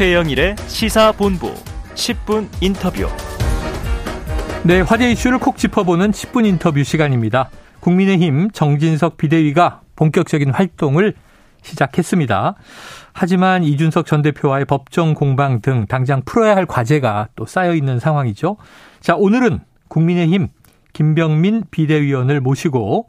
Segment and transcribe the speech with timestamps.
[0.00, 1.52] 최영일의 시사본부
[1.94, 3.06] 10분 인터뷰.
[4.64, 7.50] 네, 화제 이슈를 콕 짚어보는 10분 인터뷰 시간입니다.
[7.80, 11.12] 국민의힘 정진석 비대위가 본격적인 활동을
[11.60, 12.54] 시작했습니다.
[13.12, 18.56] 하지만 이준석 전 대표와의 법정 공방 등 당장 풀어야 할 과제가 또 쌓여 있는 상황이죠.
[19.00, 19.58] 자, 오늘은
[19.88, 20.48] 국민의힘
[20.94, 23.06] 김병민 비대위원을 모시고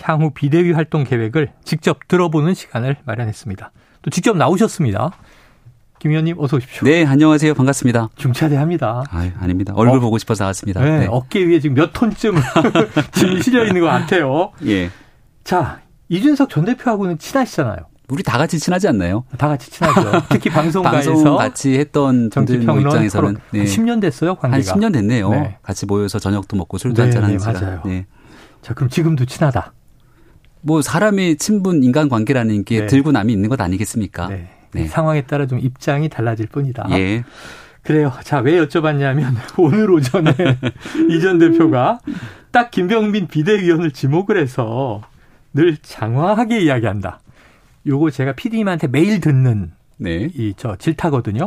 [0.00, 3.70] 향후 비대위 활동 계획을 직접 들어보는 시간을 마련했습니다.
[4.02, 5.12] 또 직접 나오셨습니다.
[6.02, 6.84] 김 의원님 어서 오십시오.
[6.84, 7.54] 네, 안녕하세요.
[7.54, 8.08] 반갑습니다.
[8.16, 9.04] 중차대합니다.
[9.08, 9.72] 아, 아닙니다.
[9.76, 10.80] 얼굴 어, 보고 싶어서 나왔습니다.
[10.80, 11.06] 네, 네.
[11.08, 12.34] 어깨 위에 지금 몇 톤쯤
[13.14, 14.50] 짐이 실려 있는 것 같아요.
[14.66, 14.90] 예.
[15.44, 17.76] 자, 이준석 전 대표하고는 친하시잖아요.
[18.08, 19.22] 우리 다 같이 친하지 않나요?
[19.38, 20.22] 다 같이 친하죠.
[20.28, 23.58] 특히 방송가에서 방송 같이 했던 뭐 입장에서는 네.
[23.60, 24.72] 한 10년 됐어요, 관계가.
[24.72, 25.30] 한 10년 됐네요.
[25.30, 25.58] 네.
[25.62, 27.52] 같이 모여서 저녁도 먹고 술도 네, 한잔 한 지가.
[27.52, 27.82] 맞아요.
[27.86, 28.06] 네.
[28.60, 29.72] 자, 그럼 지금도 친하다.
[30.62, 32.86] 뭐 사람의 친분 인간 관계라는 게 네.
[32.88, 34.26] 들고 남이 있는 것 아니겠습니까?
[34.26, 34.48] 네.
[34.72, 34.86] 네.
[34.86, 36.86] 상황에 따라 좀 입장이 달라질 뿐이다.
[36.90, 37.24] 예.
[37.82, 38.12] 그래요.
[38.22, 40.34] 자, 왜 여쭤봤냐면 오늘 오전에
[41.10, 41.98] 이전 대표가
[42.50, 45.02] 딱 김병민 비대위원을 지목을 해서
[45.52, 47.20] 늘 장황하게 이야기한다.
[47.86, 50.30] 요거 제가 PD님한테 매일 듣는 네.
[50.34, 51.46] 이 저 질타거든요.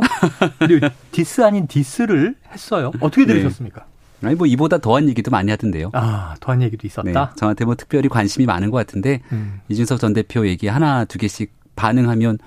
[0.58, 2.90] 그리고 디스 아닌 디스를 했어요.
[3.00, 3.34] 어떻게 네.
[3.34, 3.84] 들으셨습니까?
[4.20, 4.28] 네.
[4.28, 5.90] 아니 뭐 이보다 더한 얘기도 많이 하던데요.
[5.94, 7.30] 아 더한 얘기도 있었다.
[7.30, 7.36] 네.
[7.36, 9.60] 저한테 뭐 특별히 관심이 많은 것 같은데 음.
[9.68, 12.38] 이준석 전 대표 얘기 하나 두 개씩 반응하면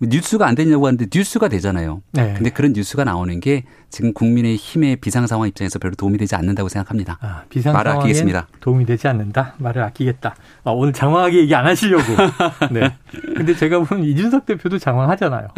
[0.00, 2.02] 뉴스가 안 되냐고 하는데 뉴스가 되잖아요.
[2.12, 2.34] 네.
[2.34, 6.68] 근데 그런 뉴스가 나오는 게 지금 국민의 힘의 비상 상황 입장에서 별로 도움이 되지 않는다고
[6.68, 7.18] 생각합니다.
[7.20, 8.48] 아, 비상 말을 아끼겠습니다.
[8.60, 9.54] 도움이 되지 않는다.
[9.58, 10.36] 말을 아끼겠다.
[10.64, 12.04] 아, 오늘 장황하게 얘기 안 하시려고.
[12.70, 12.94] 네.
[13.36, 15.48] 근데 제가 보면 이준석 대표도 장황하잖아요.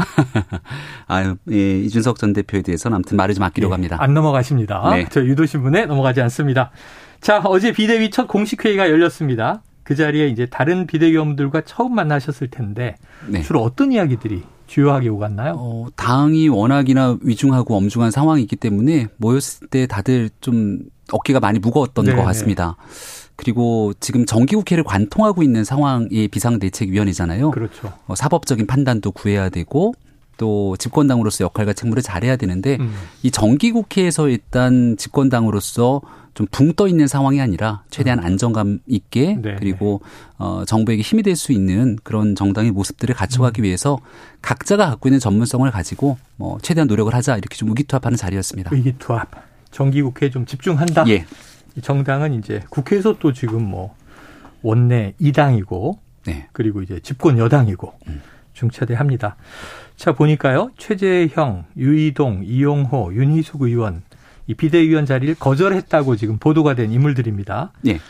[1.09, 3.97] 아유, 예, 이준석 전 대표에 대해서는 아무튼 말을 좀 아끼려고 네, 합니다.
[3.98, 4.91] 안 넘어가십니다.
[4.91, 5.06] 네.
[5.11, 6.70] 저 유도신문에 넘어가지 않습니다.
[7.20, 9.62] 자, 어제 비대위 첫 공식 회의가 열렸습니다.
[9.89, 13.41] 그 자리에 이제 다른 비대위원들과 처음 만나셨을 텐데 네.
[13.41, 15.55] 주로 어떤 이야기들이 주요하게 오갔나요?
[15.56, 22.22] 어, 당이 워낙이나 위중하고 엄중한 상황이기 때문에 모였을 때 다들 좀 어깨가 많이 무거웠던 네것
[22.22, 22.77] 같습니다.
[23.37, 27.50] 그리고 지금 정기국회를 관통하고 있는 상황이 비상대책위원회잖아요.
[27.53, 27.91] 그렇죠.
[28.06, 29.94] 어, 사법적인 판단도 구해야 되고
[30.37, 32.93] 또 집권당으로서 역할과 책무를 잘해야 되는데 음.
[33.22, 36.03] 이 정기국회에서 일단 집권당으로서
[36.38, 38.25] 좀 붕 떠 있는 상황이 아니라 최대한 음.
[38.25, 39.56] 안정감 있게 네.
[39.59, 40.00] 그리고
[40.38, 43.65] 어 정부에게 힘이 될 수 있는 그런 정당의 모습들을 갖춰가기 음.
[43.65, 43.99] 위해서
[44.43, 48.71] 각자가 갖고 있는 전문성을 가지고 뭐 최대한 노력을 하자 이렇게 좀 의기투합하는 자리였습니다.
[48.72, 49.31] 의기투합.
[49.71, 51.04] 정기 국회에 좀 집중한다.
[51.09, 51.27] 예.
[51.82, 53.94] 정당은 이제 국회에서 또 지금 뭐
[54.62, 56.48] 원내 2당이고 네.
[56.53, 58.22] 그리고 이제 집권 여당이고 음.
[58.53, 59.37] 중차대합니다.
[59.97, 64.03] 자 보니까요 최재형, 유이동, 이용호, 윤희숙 의원
[64.48, 67.72] 이 비대위원 자리를 거절했다고 지금 보도가 된 인물들입니다.
[67.86, 68.00] 예.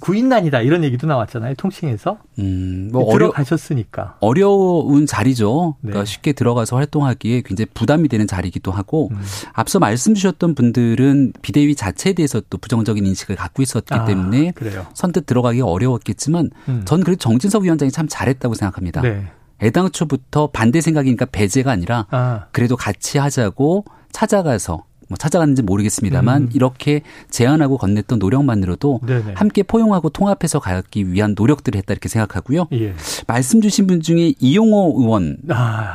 [0.00, 5.76] 구인난이다 이런 얘기도 나왔잖아요 통칭에서 음, 뭐 들어가셨으니까 어려, 운 자리죠.
[5.80, 6.04] 그러니까 네.
[6.04, 9.22] 쉽게 들어가서 활동하기에 굉장히 부담이 되는 자리이기도 하고 음.
[9.52, 14.86] 앞서 말씀 주셨던 분들은 비대위 자체에 대해서 또 부정적인 인식을 갖고 있었기 아, 때문에 그래요.
[14.92, 16.82] 선뜻 들어가기 어려웠겠지만 음.
[16.84, 19.02] 전 그래도 정진석 위원장이 참 잘했다고 생각합니다.
[19.02, 19.28] 네.
[19.62, 22.46] 애당초부터 반대 생각이니까 배제가 아니라 아.
[22.50, 26.48] 그래도 같이 하자고 찾아가서 뭐 찾아갔는지 모르겠습니다만 음.
[26.52, 29.34] 이렇게 제안하고 건넸던 노력만으로도 네네.
[29.34, 32.68] 함께 포용하고 통합해서 가기 위한 노력들을 했다 이렇게 생각하고요.
[32.72, 32.94] 예.
[33.26, 35.92] 말씀 주신 분 중에 이용호 의원은 아.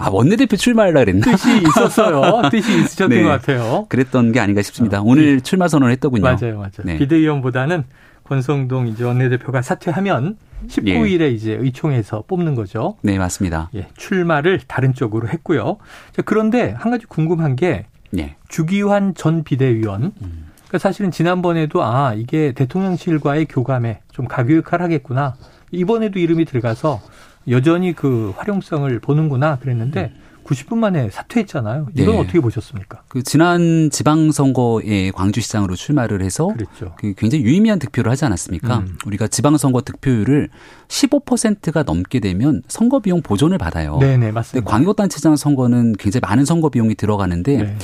[0.00, 1.24] 아, 원내대표 출마하려 그랬나?
[1.24, 2.48] 뜻이 있었어요.
[2.50, 3.22] 뜻이 있으셨던 네.
[3.24, 3.86] 것 같아요.
[3.88, 5.00] 그랬던 게 아닌가 싶습니다.
[5.00, 5.02] 어.
[5.04, 6.22] 오늘 출마 선언을 했더군요.
[6.22, 6.70] 맞아요, 맞아요.
[6.84, 6.98] 네.
[6.98, 7.82] 비대위원보다는
[8.22, 10.36] 권성동 이제 원내대표가 사퇴하면
[10.68, 11.30] 19일에 예.
[11.30, 12.96] 이제 의총에서 뽑는 거죠.
[13.02, 13.70] 네, 맞습니다.
[13.74, 15.78] 예, 출마를 다른 쪽으로 했고요.
[16.12, 18.36] 자, 그런데 한 가지 궁금한 게 예.
[18.48, 20.12] 주기환 전 비대위원.
[20.22, 20.48] 음.
[20.68, 25.34] 그러니까 사실은 지난번에도 아 이게 대통령실과의 교감에 좀 가교육할 하겠구나.
[25.70, 27.00] 이번에도 이름이 들어가서
[27.48, 30.27] 여전히 그 활용성을 보는구나 그랬는데 음.
[30.48, 31.88] 90분 만에 사퇴했잖아요.
[31.94, 32.20] 이건 네.
[32.20, 33.02] 어떻게 보셨습니까?
[33.08, 36.94] 그 지난 지방선거에 광주시장으로 출마를 해서 그랬죠.
[36.96, 38.78] 그 굉장히 유의미한 득표를 하지 않았습니까?
[38.78, 38.96] 음.
[39.04, 40.48] 우리가 지방선거 득표율을
[40.88, 43.98] 15%가 넘게 되면 선거 비용 보존을 받아요.
[43.98, 44.70] 네네 맞습니다.
[44.70, 47.76] 광역단체장 선거는 굉장히 많은 선거 비용이 들어가는데 네.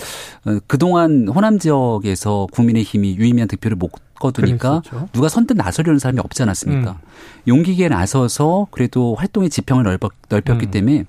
[0.46, 5.08] 어, 그동안 호남 지역에서 국민의힘이 유의미한 득표를 못 거두니까 그랬었죠.
[5.12, 6.92] 누가 선뜻 나서려는 사람이 없지 않았습니까?
[6.92, 7.08] 음.
[7.46, 10.70] 용기 있게 나서서 그래도 활동의 지평을 넓혔, 넓혔기 음.
[10.70, 11.04] 때문에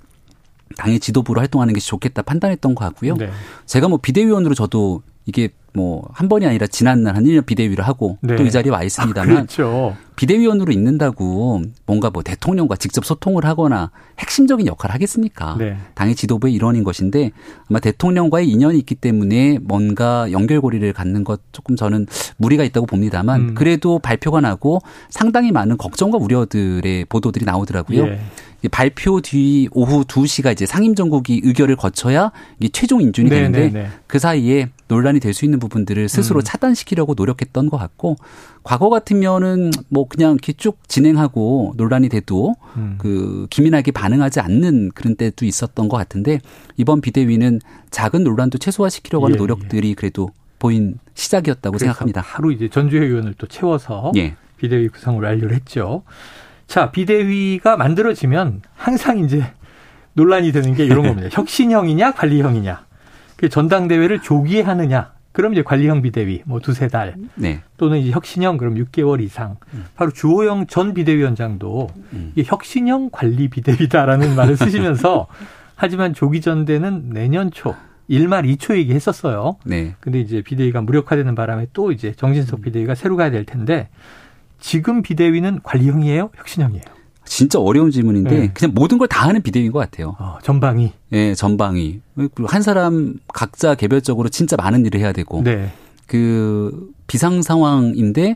[0.77, 3.15] 당의 지도부로 활동하는 게 좋겠다 판단했던 것 같고요.
[3.15, 3.29] 네.
[3.65, 8.35] 제가 뭐 비대위원으로 저도 이게 뭐 한 번이 아니라 지난날 한 1년 비대위를 하고 네.
[8.35, 9.95] 또이 자리에 와 있습니다만 아, 그렇죠.
[10.15, 15.57] 비대위원으로 있는다고 뭔가 뭐 대통령과 직접 소통을 하거나 핵심적인 역할을 하겠습니까?
[15.59, 15.77] 네.
[15.93, 17.31] 당의 지도부의 일원인 것인데
[17.69, 22.07] 아마 대통령과의 인연이 있기 때문에 뭔가 연결고리를 갖는 것 조금 저는
[22.37, 23.55] 무리가 있다고 봅니다만 음.
[23.55, 24.79] 그래도 발표가 나고
[25.09, 28.07] 상당히 많은 걱정과 우려들의 보도들이 나오더라고요.
[28.07, 28.19] 예.
[28.71, 33.89] 발표 뒤 오후 2시가 이제 상임정국이 의결을 거쳐야 이게 최종 인준이 네, 되는데 네, 네.
[34.07, 36.43] 그 사이에 논란이 될 수 있는 부분들을 스스로 음.
[36.43, 38.15] 차단시키려고 노력했던 것 같고
[38.63, 42.95] 과거 같으면은 뭐 그냥 이렇게 쭉 진행하고 논란이 돼도 음.
[42.97, 46.39] 그 기민하게 반응하지 않는 그런 때도 있었던 것 같은데
[46.77, 47.59] 이번 비대위는
[47.91, 49.93] 작은 논란도 최소화시키려고 하는 예, 노력들이 예.
[49.93, 50.29] 그래도
[50.59, 52.21] 보인 시작이었다고 생각합니다.
[52.21, 54.35] 하루 이제 전주회 의원을 또 채워서 예.
[54.57, 56.03] 비대위 구성을 완료를 했죠.
[56.67, 59.43] 자, 비대위가 만들어지면 항상 이제
[60.13, 61.27] 논란이 되는 게 이런 겁니다.
[61.31, 62.85] 혁신형이냐 관리형이냐.
[63.37, 65.13] 그 전당대회를 조기에 하느냐.
[65.31, 67.61] 그럼 이제 관리형 비대위 뭐 두세 달 네.
[67.75, 69.85] 또는 이제 혁신형 그럼 6개월 이상 음.
[69.95, 72.31] 바로 주호영 전 비대위원장도 음.
[72.35, 75.27] 이게 혁신형 관리 비대위다라는 말을 쓰시면서
[75.75, 77.75] 하지만 조기 전대는 내년 초
[78.09, 79.57] 1말 2초 얘기했었어요.
[79.65, 79.95] 네.
[79.99, 83.89] 근데 이제 비대위가 무력화되는 바람에 또 이제 정진석 비대위가 새로 가야 될 텐데
[84.59, 86.29] 지금 비대위는 관리형이에요?
[86.33, 86.85] 혁신형이에요?
[87.25, 88.51] 진짜 어려운 질문인데 네.
[88.53, 90.15] 그냥 모든 걸 다 하는 비대위인 것 같아요.
[90.19, 90.91] 어, 전방위.
[91.11, 92.01] 예, 네, 전방위.
[92.45, 95.41] 한 사람 각자 개별적으로 진짜 많은 일을 해야 되고.
[95.43, 95.71] 네.
[96.07, 98.35] 그 비상 상황인데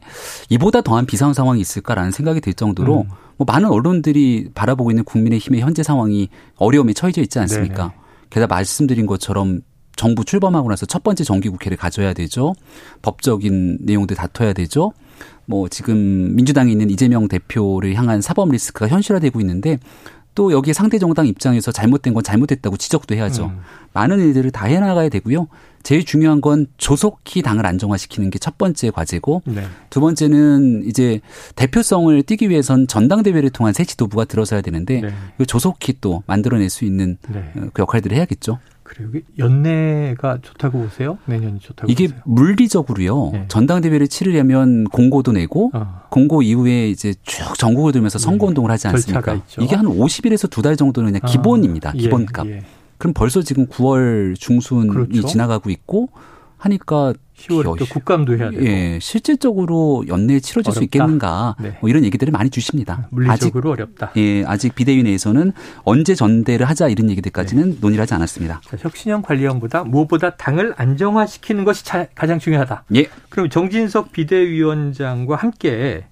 [0.50, 3.10] 이보다 더한 비상 상황이 있을까라는 생각이 들 정도로 음.
[3.38, 7.76] 뭐 많은 언론들이 바라보고 있는 국민의힘의 현재 상황이 어려움에 처해져 있지 않습니까?
[7.90, 7.94] 네네.
[8.32, 9.62] 게다가 말씀드린 것처럼
[9.96, 12.54] 정부 출범하고 나서 첫 번째 정기국회를 가져야 되죠.
[13.02, 14.94] 법적인 내용들 다퉈야 되죠.
[15.50, 19.80] 뭐 지금 민주당에 있는 이재명 대표를 향한 사법 리스크가 현실화되고 있는데
[20.36, 23.46] 또 여기에 상대 정당 입장에서 잘못된 건 잘못됐다고 지적도 해야죠.
[23.48, 23.60] 음.
[23.94, 25.48] 많은 일들을 다 해나가야 되고요.
[25.82, 29.64] 제일 중요한 건 조속히 당을 안정화시키는 게 첫 번째 과제고 네.
[29.90, 31.20] 두 번째는 이제
[31.56, 35.46] 대표성을 띄기 위해선 전당대회를 통한 새 지도부가 들어서야 되는데 네.
[35.46, 37.40] 조속히 또 만들어낼 수 있는 네.
[37.58, 38.60] 어, 그 역할들을 해야겠죠.
[38.90, 39.10] 그래요.
[39.38, 41.20] 연내가 좋다고 보세요?
[41.28, 42.22] 내년이 좋다고 이게 보세요?
[42.26, 43.30] 물리적으로요.
[43.34, 43.46] 네.
[43.48, 46.02] 전당대회를 치르려면 공고도 내고 어.
[46.10, 48.24] 공고 이후에 이제 쭉 전국을 돌면서 네.
[48.24, 49.40] 선거 운동을 하지 않습니까?
[49.60, 51.28] 이게 한 50일에서 두 달 정도는 그냥 아.
[51.28, 51.92] 기본입니다.
[51.94, 52.48] 기본값.
[52.48, 52.62] 예, 예.
[52.98, 55.22] 그럼 벌써 지금 9월 중순이 그렇죠.
[55.28, 56.10] 지나가고 있고
[56.60, 58.64] 하니까 10월에 또 국감도 해야 되고.
[58.66, 60.80] 예, 실질적으로 연내에 치러질 어렵다.
[60.80, 61.56] 수 있겠는가.
[61.60, 61.78] 네.
[61.80, 63.08] 뭐 이런 얘기들을 많이 주십니다.
[63.12, 64.12] 물리적으로 아직, 어렵다.
[64.18, 65.54] 예, 아직 비대위 내에서는
[65.84, 67.78] 언제 전대를 하자 이런 얘기들까지는 네.
[67.80, 68.62] 논의를 하지 않았습니다.
[68.66, 71.84] 자, 혁신형 관리형보다 무엇보다 당을 안정화시키는 것이
[72.14, 72.84] 가장 중요하다.
[72.96, 73.08] 예.
[73.30, 76.06] 그럼 정진석 비대위원장과 함께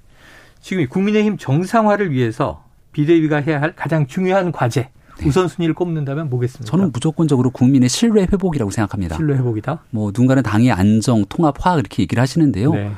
[0.61, 4.89] 지금 국민의힘 정상화를 위해서 비대위가 해야 할 가장 중요한 과제 네.
[5.25, 6.69] 우선순위를 꼽는다면 뭐겠습니까?
[6.69, 9.15] 저는 무조건적으로 국민의 신뢰 회복이라고 생각합니다.
[9.15, 9.83] 신뢰 회복이다?
[9.91, 12.73] 뭐 누군가는 당의 안정, 통합, 화학 이렇게 얘기를 하시는데요.
[12.73, 12.91] 네.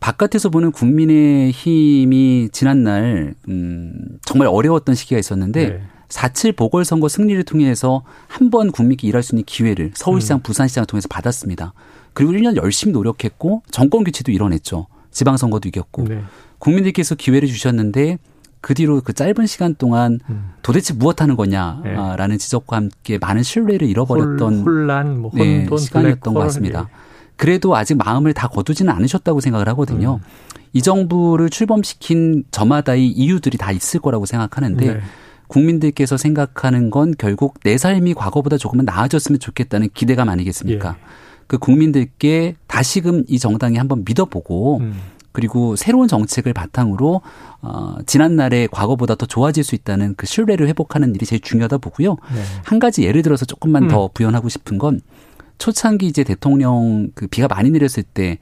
[0.00, 3.92] 바깥에서 보는 국민의 힘이 지난날 음
[4.26, 5.80] 정말 어려웠던 시기가 있었는데 네.
[6.08, 10.42] 4.7 보궐선거 승리를 통해서 한 번 국민께 일할 수 있는 기회를 서울시장, 음.
[10.42, 11.72] 부산시장을 통해서 받았습니다.
[12.12, 14.86] 그리고 1년 열심히 노력했고 정권 교체도 이뤄냈죠.
[15.10, 16.20] 지방선거도 이겼고 네.
[16.58, 18.18] 국민들께서 기회를 주셨는데
[18.64, 20.54] 그 뒤로 그 짧은 시간 동안 음.
[20.62, 22.36] 도대체 무엇 하는 거냐라는 네.
[22.38, 26.88] 지적과 함께 많은 신뢰를 잃어버렸던 혼 란, 뭐 네, 혼돈, 네, 시간이었던 것 같습니다.
[26.88, 26.94] 예.
[27.36, 30.14] 그래도 아직 마음을 다 거두지는 않으셨다고 생각을 하거든요.
[30.14, 30.58] 음.
[30.72, 35.00] 이 정부를 출범시킨 저마다의 이유들이 다 있을 거라고 생각하는데 네.
[35.48, 40.96] 국민들께서 생각하는 건 결국 내 삶이 과거보다 조금은 나아졌으면 좋겠다는 기대감 아니겠습니까?
[40.98, 41.04] 예.
[41.46, 44.94] 그 국민들께 다시금 이 정당이 한번 믿어보고 음.
[45.34, 47.20] 그리고 새로운 정책을 바탕으로
[47.60, 52.10] 어 지난날의 과거보다 더 좋아질 수 있다는 그 신뢰를 회복하는 일이 제일 중요하다 보고요.
[52.12, 52.40] 네.
[52.64, 53.88] 한 가지 예를 들어서 조금만 음.
[53.88, 55.00] 더 부연하고 싶은 건
[55.58, 58.38] 초창기 이제 대통령 그 비가 많이 내렸을 때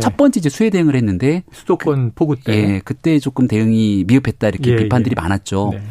[0.00, 4.72] 첫 번째 이제 수해 대응을 했는데 수도권 폭우 때 예, 그때 조금 대응이 미흡했다 이렇게
[4.72, 5.20] 예, 비판들이 예.
[5.20, 5.70] 많았죠.
[5.72, 5.82] 네.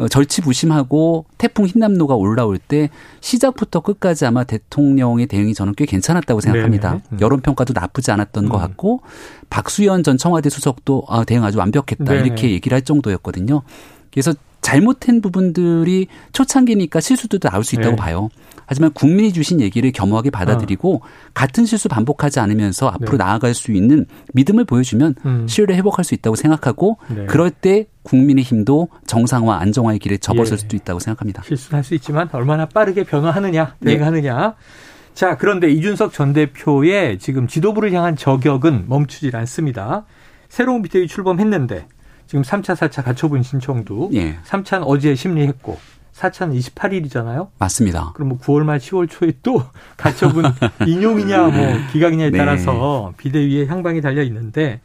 [0.00, 2.88] 어, 절치부심하고 태풍 흰남노가 올라올 때
[3.20, 6.92] 시작부터 끝까지 아마 대통령의 대응이 저는 꽤 괜찮았다고 생각합니다.
[6.92, 7.02] 네, 네.
[7.12, 7.18] 음.
[7.20, 8.48] 여론 평가도 나쁘지 않았던 음.
[8.48, 9.02] 것 같고
[9.50, 13.62] 박수현 전 청와대 수석도 아, 대응 아주 완벽했다 네 이렇게 얘기를 할 정도였거든요.
[14.10, 17.96] 그래서 잘못한 부분들이 초창기니까 실수도 나올 수 있다고 네.
[17.96, 18.30] 봐요.
[18.70, 21.00] 하지만 국민이 주신 얘기를 겸허하게 받아들이고 어.
[21.34, 23.24] 같은 실수 반복하지 않으면서 앞으로 네.
[23.24, 25.48] 나아갈 수 있는 믿음을 보여주면 음.
[25.48, 27.26] 신뢰를 회복할 수 있다고 생각하고 네.
[27.26, 30.56] 그럴 때 국민의 힘도 정상화 안정화의 길에 접어설 예.
[30.56, 31.42] 수도 있다고 생각합니다.
[31.42, 34.54] 실수할 수 있지만 얼마나 빠르게 변화하느냐 대응하느냐.
[34.56, 35.14] 예.
[35.14, 40.04] 자 그런데 이준석 전 대표의 지금 지도부를 향한 저격은 멈추질 않습니다.
[40.48, 41.88] 새로운 비대위 출범했는데
[42.28, 44.38] 지금 3차, 4차 가처분 신청도 예.
[44.44, 45.76] 3차는 어제 심리했고
[46.20, 47.48] 사차는 28일이잖아요.
[47.58, 48.12] 맞습니다.
[48.14, 49.62] 그럼 뭐 9월 말 10월 초에 또
[49.96, 50.44] 가처분
[50.86, 52.36] 인용이냐 뭐 기각이냐에 네.
[52.36, 54.80] 따라서 비대위의 향방이 달려 있는데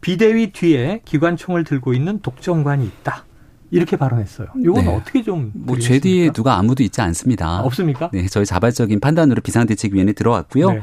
[0.00, 3.24] 비대위 뒤에 기관총을 들고 있는 독점관이 있다.
[3.70, 4.46] 이렇게 발언했어요.
[4.62, 4.94] 이건 네.
[4.94, 7.60] 어떻게 좀 뭐죄 뒤에 누가 아무도 있지 않습니다.
[7.62, 8.10] 없습니까?
[8.14, 10.70] 네, 저희 자발적인 판단으로 비상대책위원회 들어왔고요.
[10.70, 10.80] 네.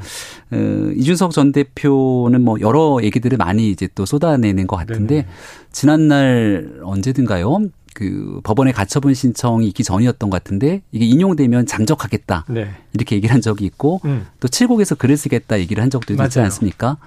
[0.51, 5.27] 어, 이준석 전 대표는 뭐 여러 얘기들을 많이 이제 또 쏟아내는 것 같은데 네네.
[5.71, 7.69] 지난날 언제든가요?
[7.95, 12.69] 그 법원에 가처분 신청이 있기 전이었던 것 같은데 이게 인용되면 잠적하겠다 네.
[12.93, 14.27] 이렇게 얘기를 한 적이 있고 음.
[14.41, 16.27] 또 칠곡에서 글을 쓰겠다 얘기를 한 적도 맞아요.
[16.27, 16.97] 있지 않습니까?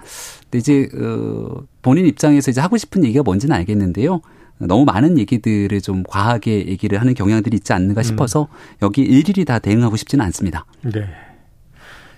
[0.45, 4.23] 근데 이제 어 본인 입장에서 이제 하고 싶은 얘기가 뭔지는 알겠는데요.
[4.61, 8.03] 너무 많은 얘기들을 좀 과하게 얘기를 하는 경향들이 있지 않는가 음.
[8.03, 8.77] 싶어서 음.
[8.83, 10.65] 여기 일일이 다 대응하고 싶지는 않습니다.
[10.83, 11.07] 네.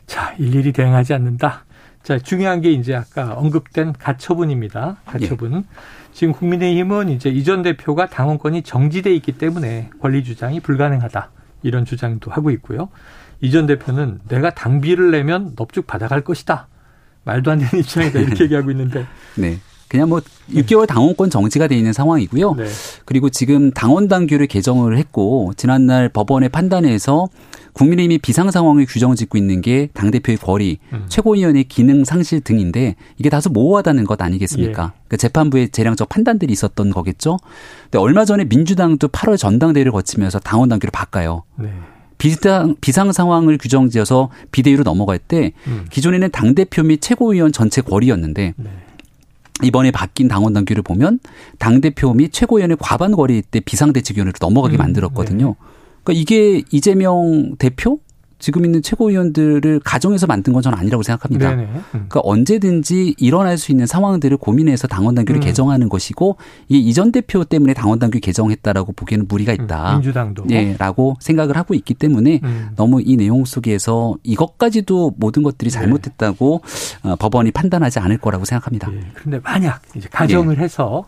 [0.06, 1.64] 자, 일일이 대응하지 않는다.
[2.04, 4.98] 자, 중요한 게 이제 아까 언급된 가처분입니다.
[5.04, 5.54] 가처분.
[5.54, 5.62] 예.
[6.12, 11.30] 지금 국민의힘은 이제 이전 대표가 당원권이 정지돼 있기 때문에 권리 주장이 불가능하다.
[11.62, 12.88] 이런 주장도 하고 있고요.
[13.40, 16.68] 이전 대표는 내가 당비를 내면 넙죽 받아갈 것이다.
[17.24, 18.18] 말도 안 되는 입장이다.
[18.20, 19.06] 이렇게 얘기하고 있는데.
[19.36, 19.58] 네.
[19.90, 22.54] 그냥 뭐 6개월 당원권 정지가 돼 있는 상황이고요.
[22.54, 22.64] 네.
[23.04, 27.28] 그리고 지금 당원 당규를 개정을 했고 지난날 법원의 판단에서
[27.72, 31.06] 국민의힘이 비상 상황을 규정 짓고 있는 게 당 대표의 권리, 음.
[31.08, 34.92] 최고위원의 기능 상실 등인데 이게 다소 모호하다는 것 아니겠습니까?
[34.94, 35.00] 예.
[35.08, 37.36] 그 재판부의 재량적 판단들이 있었던 거겠죠.
[37.84, 41.42] 근데 얼마 전에 민주당도 8월 전당대회를 거치면서 당원 당규를 바꿔요.
[41.56, 41.72] 네.
[42.18, 45.86] 비상, 비상 상황을 규정지어서 비대위로 넘어갈 때 음.
[45.90, 48.70] 기존에는 당대표 및 최고위원 전체 권리였는데 네.
[49.62, 51.20] 이번에 바뀐 당원 당규를 보면
[51.58, 55.46] 당 대표 및 최고위원의 과반 거리 때 비상대책위원회로 넘어가게 음, 만들었거든요.
[55.46, 55.54] 네.
[56.02, 58.00] 그러니까 이게 이재명 대표
[58.40, 61.52] 지금 있는 최고위원들을 가정에서 만든 건 저는 아니라고 생각합니다.
[61.52, 61.82] 음.
[61.90, 65.44] 그러니까 언제든지 일어날 수 있는 상황들을 고민해서 당원 당규를 음.
[65.44, 66.36] 개정하는 것이고
[66.68, 69.90] 이게 이전 대표 때문에 당원 당규 개정했다라고 보기에는 무리가 있다.
[69.90, 69.94] 음.
[69.96, 72.70] 민주당도 예라고 생각을 하고 있기 때문에 음.
[72.76, 75.78] 너무 이 내용 속에서 이것까지도 모든 것들이 네.
[75.78, 76.62] 잘못됐다고
[77.04, 77.14] 네.
[77.18, 78.90] 법원이 판단하지 않을 거라고 생각합니다.
[78.92, 79.00] 예.
[79.14, 80.62] 그런데 만약 이제 가정을 예.
[80.62, 81.04] 해서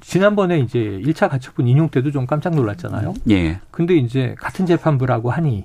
[0.00, 3.14] 지난번에 이제 1차 가처분 인용 때도 좀 깜짝 놀랐잖아요.
[3.30, 3.60] 예.
[3.70, 5.64] 근데 이제 같은 재판부라고 하니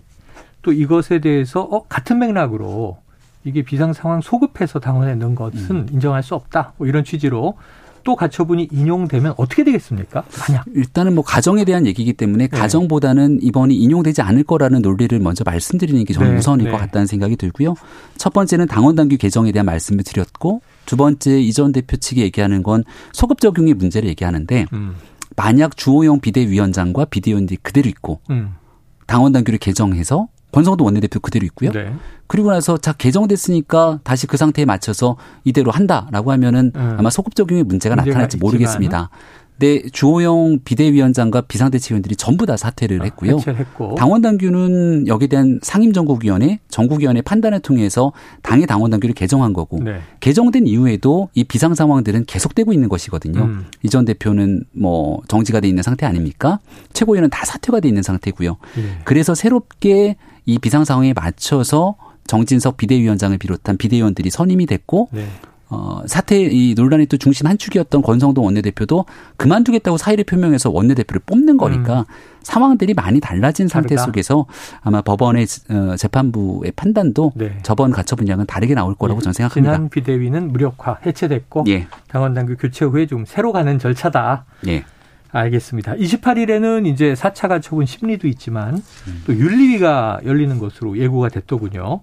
[0.64, 2.98] 또 이것에 대해서 어 같은 맥락으로
[3.44, 5.88] 이게 비상 상황 소급해서 당원에 넣은 것은 음.
[5.92, 6.74] 인정할 수 없다.
[6.78, 7.56] 뭐 이런 취지로
[8.04, 10.24] 또 가처분이 인용되면 어떻게 되겠습니까?
[10.48, 12.58] 만약 일단은 뭐 가정에 대한 얘기이기 때문에 네.
[12.58, 16.38] 가정보다는 이번이 인용되지 않을 거라는 논리를 먼저 말씀드리는 게 저는 네.
[16.38, 16.72] 우선일 네.
[16.72, 17.76] 것 같다는 생각이 들고요.
[18.18, 22.84] 첫 번째는 당원 당규 개정에 대한 말씀을 드렸고 두 번째 이전 대표 측이 얘기하는 건
[23.14, 24.96] 소급 적용의 문제를 얘기하는데 음.
[25.36, 28.56] 만약 주호영 비대위원장과 비대위원들이 그대로 있고 음.
[29.08, 31.72] 당원 당규를 개정해서 권성도 원내대표 그대로 있고요.
[31.72, 31.94] 네.
[32.28, 36.96] 그리고 나서 자 개정됐으니까 다시 그 상태에 맞춰서 이대로 한다라고 하면은 음.
[36.98, 39.10] 아마 소급 적용의 문제가, 문제가 나타날지 모르겠습니다.
[39.58, 43.38] 네, 주호영 비대위원장과 비상대책위원들이 전부 다 사퇴를 아, 했고요.
[43.48, 43.96] 했고.
[43.96, 50.00] 당원 당규는 여기에 대한 상임정국위원회, 정국위원회 판단을 통해서 당의 당원 당규를 개정한 거고 네.
[50.20, 53.44] 개정된 이후에도 이 비상 상황들은 계속되고 있는 것이거든요.
[53.44, 53.66] 음.
[53.84, 56.60] 이전 대표는 뭐 정지가 돼 있는 상태 아닙니까?
[56.94, 58.58] 최고위원은 다 사퇴가 돼 있는 상태고요.
[58.76, 58.84] 네.
[59.06, 61.96] 그래서 새롭게 이 비상 상황에 맞춰서
[62.28, 65.28] 정진석 비대위원장을 비롯한 비대위원들이 선임이 됐고 네.
[65.74, 69.06] 어, 사태 이 논란의 또 중심 한 축이었던 권성동 원내대표도
[69.38, 72.06] 그만두겠다고 사의를 표명해서 원내대표를 뽑는 거니까 음.
[72.44, 74.06] 상황들이 많이 달라진 상태 다르다.
[74.06, 74.46] 속에서
[74.82, 77.58] 아마 법원의 어, 재판부의 판단도 네.
[77.64, 79.24] 저번 가처분량은 다르게 나올 거라고 네.
[79.24, 79.74] 저는 생각합니다.
[79.74, 81.88] 지난 비대위는 무력화 해체됐고 예.
[82.08, 84.46] 당원 당규 교체 후에 좀 새로 가는 절차다.
[84.68, 84.84] 예.
[85.32, 85.96] 알겠습니다.
[85.96, 88.76] 28일에는 이제 4차 가처분 심리도 있지만
[89.08, 89.24] 음.
[89.26, 92.02] 또 윤리위가 열리는 것으로 예고가 됐더군요.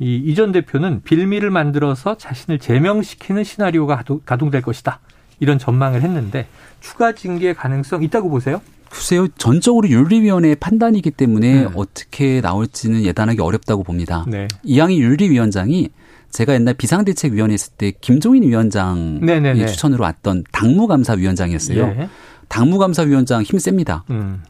[0.00, 4.98] 이 이전 대표는 빌미를 만들어서 자신을 제명시키는 시나리오가 가동 될 것이다.
[5.40, 6.46] 이런 전망을 했는데
[6.80, 8.60] 추가 징계 가능성 있다고 보세요?
[8.90, 11.68] 글쎄요, 전적으로 윤리위원회의 판단이기 때문에 네.
[11.74, 14.24] 어떻게 나올지는 예단하기 어렵다고 봅니다.
[14.26, 14.48] 네.
[14.64, 15.90] 이양희 윤리위원장이
[16.30, 19.66] 제가 옛날 비상대책위원회 있을 때 김종인 위원장의 네네네.
[19.66, 21.86] 추천으로 왔던 당무감사위원장이었어요.
[21.86, 22.08] 네.
[22.48, 24.04] 당무감사위원장 힘 셉니다.
[24.10, 24.42] 음.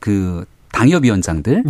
[0.00, 1.64] 그 당협위원장들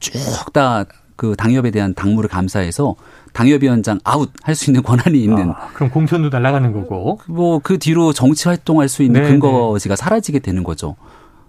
[0.00, 0.84] 쭉 다
[1.18, 2.94] 그 당협에 대한 당무를 감사해서
[3.32, 5.50] 당협위원장 아웃 할 수 있는 권한이 있는.
[5.50, 7.18] 아, 그럼 공천도 날아가는 거고.
[7.26, 10.94] 뭐 그 뒤로 정치 활동할 수 있는 네 근거지가 사라지게 되는 거죠.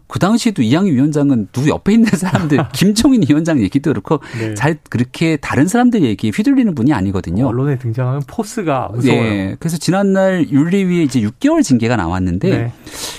[0.07, 4.55] 그 당시에도 이양희 위원장은 누구 옆에 있는 사람들 김종인 위원장 얘기도 그렇고 네.
[4.55, 7.45] 잘 그렇게 다른 사람들 얘기에 휘둘리는 분이 아니거든요.
[7.47, 9.21] 언론에 등장하는 포스가 무서워요.
[9.21, 9.55] 네.
[9.59, 12.71] 그래서 지난날 윤리위에 이제 6개월 징계가 나왔는데 네.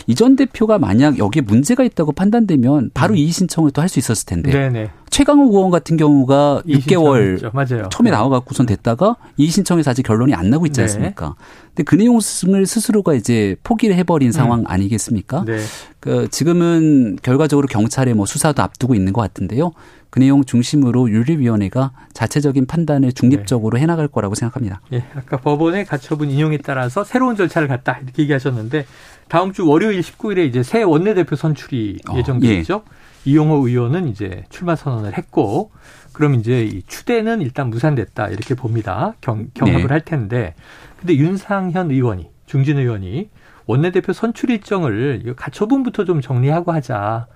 [0.09, 3.19] 이전 대표가 만약 여기에 문제가 있다고 판단되면 바로 음.
[3.19, 4.91] 이의 신청을 또 할 수 있었을 텐데 네네.
[5.11, 7.89] 최강욱 의원 같은 경우가 6개월 맞아요.
[7.91, 8.17] 처음에 네.
[8.17, 10.83] 나와갖고선 됐다가 이의신청에서 아직 결론이 안 나고 있지 네.
[10.83, 11.35] 않습니까?
[11.37, 11.61] 네.
[11.69, 12.21] 근데 그 내용을
[12.67, 14.33] 스스로가 이제 포기를 해버린 음.
[14.33, 15.45] 상황 아니겠습니까?
[15.45, 15.59] 네.
[15.99, 19.73] 그 지금은 결과적으로 경찰의 뭐 수사도 앞두고 있는 것 같은데요.
[20.11, 23.83] 그 내용 중심으로 윤리위원회가 자체적인 판단을 중립적으로 네.
[23.83, 24.81] 해나갈 거라고 생각합니다.
[24.93, 28.87] 예, 아까 법원의 가처분 인용에 따라서 새로운 절차를 갖다 이렇게 얘기하셨는데
[29.29, 32.83] 다음 주 월요일 19일에 이제 새 원내대표 선출이 어, 예정돼 있죠.
[32.85, 33.00] 예.
[33.25, 35.71] 이용호 의원은 이제 출마 선언을 했고
[36.13, 39.15] 그럼 이제 이 추대는 일단 무산됐다 이렇게 봅니다.
[39.21, 39.89] 경, 경합을 네.
[39.89, 40.55] 할 텐데
[40.99, 43.31] 근데 윤상현 의원이 중진 의원이
[43.67, 47.27] 원내대표 선출 일정을 가처분부터 좀 정리하고 하자.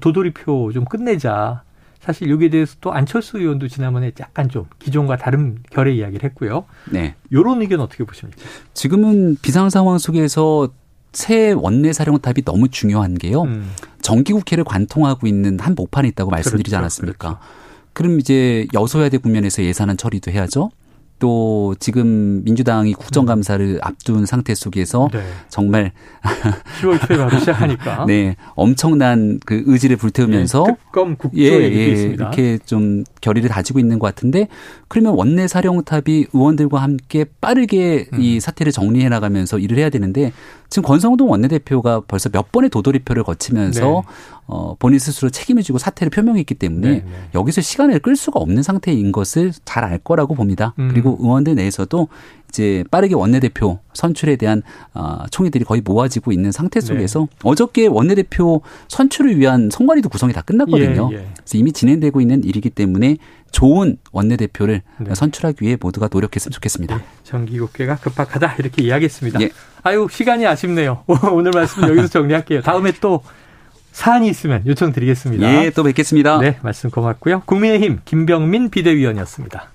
[0.00, 1.62] 도돌이표 좀 끝내자.
[2.00, 6.64] 사실 여기에 대해서 또 안철수 의원도 지난번에 약간 좀 기존과 다른 결의 이야기를 했고요.
[6.90, 7.14] 네.
[7.32, 8.40] 요런 의견 어떻게 보십니까?
[8.72, 10.70] 지금은 비상 상황 속에서
[11.12, 13.42] 새 원내 사령탑이 너무 중요한 게요.
[13.42, 13.70] 음.
[14.02, 16.78] 정기국회를 관통하고 있는 한 목판이 있다고 말씀드리지 그렇죠.
[16.78, 17.28] 않았습니까?
[17.38, 17.40] 그렇죠.
[17.92, 20.70] 그럼 이제 여소야대 국면에서 예산안 처리도 해야죠.
[21.20, 23.78] 또 지금 민주당이 국정감사를 음.
[23.82, 25.20] 앞둔 상태 속에서 네.
[25.48, 25.92] 정말
[26.80, 32.58] 10월 초에 바로 시작하니까 네 엄청난 그 의지를 불태우면서 네, 특검 국조 예, 예, 이렇게
[32.64, 34.48] 좀 결의를 다지고 있는 것 같은데
[34.88, 38.20] 그러면 원내 사령탑이 의원들과 함께 빠르게 음.
[38.20, 40.32] 이 사태를 정리해 나가면서 일을 해야 되는데
[40.70, 44.02] 지금 권성동 원내대표가 벌써 몇 번의 도돌이표를 거치면서 네.
[44.46, 47.10] 어, 본인 스스로 책임을 지고 사퇴를 표명했기 때문에 네, 네.
[47.34, 50.74] 여기서 시간을 끌 수가 없는 상태인 것을 잘 알 거라고 봅니다.
[50.78, 50.88] 음.
[50.88, 52.08] 그리고 의원들 내에서도
[52.50, 56.86] 이제 빠르게 원내대표 선출에 대한 어, 총회들이 거의 모아지고 있는 상태 네.
[56.86, 57.26] 속에서 네.
[57.44, 61.10] 어저께 원내대표 선출을 위한 선관위도 구성이 다 끝났거든요.
[61.12, 61.26] 예, 예.
[61.36, 63.16] 그래서 이미 진행되고 있는 일이기 때문에
[63.52, 65.14] 좋은 원내대표를 네.
[65.14, 66.98] 선출하기 위해 모두가 노력했으면 좋겠습니다.
[66.98, 67.04] 네.
[67.24, 69.40] 정기국회가 급박하다 이렇게 이야기했습니다.
[69.42, 69.50] 예.
[69.82, 71.04] 아유 시간이 아쉽네요.
[71.32, 72.62] 오늘 말씀 여기서 정리할게요.
[72.62, 73.22] 다음에 또
[73.92, 75.64] 사안이 있으면 요청드리겠습니다.
[75.64, 76.38] 예, 또 뵙겠습니다.
[76.38, 77.42] 네, 말씀 고맙고요.
[77.44, 79.66] 국민의힘 김병민 비대위원이었습니다.